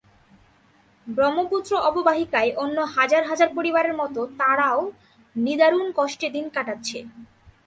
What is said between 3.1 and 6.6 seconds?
হাজার পরিবারের মতো তারাও নিদারুণ কষ্টে দিন